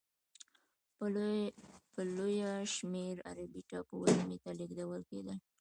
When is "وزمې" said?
4.01-4.37